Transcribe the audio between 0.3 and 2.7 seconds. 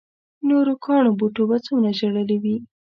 نورو کاڼو بوټو به څومره ژړلي وي.